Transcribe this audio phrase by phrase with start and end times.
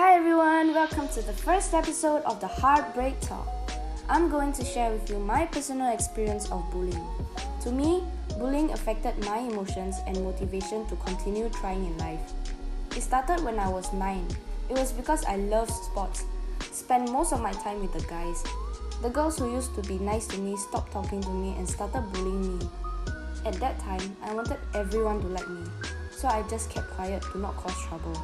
[0.00, 3.46] Hi everyone, welcome to the first episode of the Heartbreak Talk.
[4.08, 7.06] I'm going to share with you my personal experience of bullying.
[7.64, 8.02] To me,
[8.38, 12.32] bullying affected my emotions and motivation to continue trying in life.
[12.96, 14.26] It started when I was 9.
[14.70, 16.24] It was because I loved sports,
[16.72, 18.42] spent most of my time with the guys.
[19.02, 22.10] The girls who used to be nice to me stopped talking to me and started
[22.14, 22.66] bullying me.
[23.44, 25.64] At that time, I wanted everyone to like me,
[26.10, 28.16] so I just kept quiet to not cause trouble.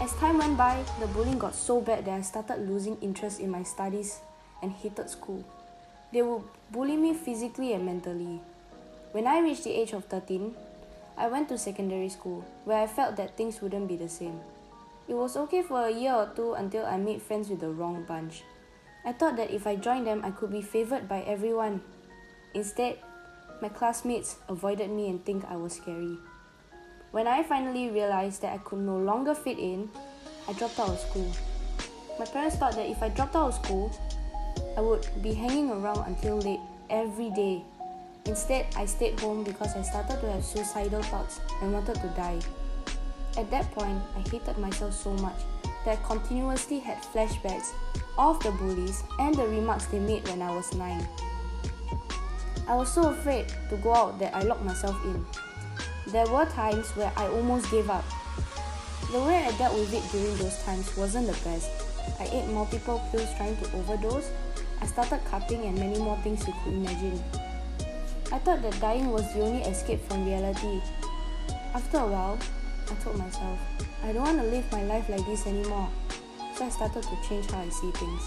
[0.00, 3.50] As time went by, the bullying got so bad that I started losing interest in
[3.50, 4.20] my studies
[4.62, 5.44] and hated school.
[6.12, 8.40] They would bully me physically and mentally.
[9.12, 10.54] When I reached the age of 13,
[11.16, 14.40] I went to secondary school where I felt that things wouldn't be the same.
[15.08, 18.04] It was okay for a year or two until I made friends with the wrong
[18.06, 18.44] bunch.
[19.04, 21.80] I thought that if I joined them, I could be favored by everyone.
[22.54, 22.98] Instead,
[23.60, 26.18] my classmates avoided me and think I was scary.
[27.10, 29.88] When I finally realized that I could no longer fit in,
[30.46, 31.32] I dropped out of school.
[32.18, 33.90] My parents thought that if I dropped out of school,
[34.76, 37.62] I would be hanging around until late every day.
[38.26, 42.40] Instead, I stayed home because I started to have suicidal thoughts and wanted to die.
[43.38, 45.40] At that point, I hated myself so much
[45.86, 47.72] that I continuously had flashbacks
[48.18, 51.08] of the bullies and the remarks they made when I was 9.
[52.68, 55.24] I was so afraid to go out that I locked myself in.
[56.12, 58.04] There were times where I almost gave up.
[59.12, 61.68] The way I dealt with it during those times wasn't the best.
[62.18, 64.30] I ate multiple pills trying to overdose.
[64.80, 67.22] I started cutting and many more things you could imagine.
[68.32, 70.80] I thought that dying was the only escape from reality.
[71.74, 72.38] After a while,
[72.90, 73.58] I told myself,
[74.02, 75.90] I don't want to live my life like this anymore.
[76.54, 78.22] So I started to change how I see things.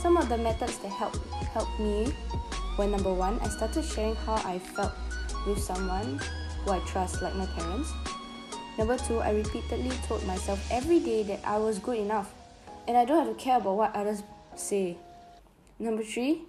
[0.00, 1.20] Some of the methods that helped
[1.52, 2.14] helped me
[2.78, 4.92] were number one, I started sharing how I felt
[5.46, 6.20] with someone
[6.66, 7.92] who I trust, like my parents.
[8.76, 12.34] Number two, I repeatedly told myself every day that I was good enough
[12.86, 14.22] and I don't have to care about what others
[14.56, 14.96] say.
[15.78, 16.42] Number three,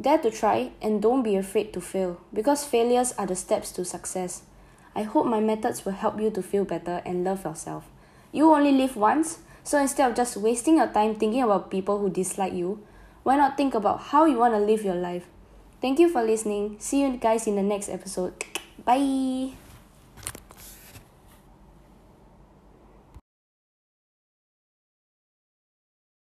[0.00, 3.84] dare to try and don't be afraid to fail because failures are the steps to
[3.84, 4.42] success.
[4.94, 7.84] I hope my methods will help you to feel better and love yourself.
[8.30, 12.10] You only live once, so instead of just wasting your time thinking about people who
[12.10, 12.84] dislike you,
[13.22, 15.24] why not think about how you want to live your life?
[15.80, 16.76] Thank you for listening.
[16.78, 18.44] See you guys in the next episode.
[18.84, 19.61] Bye.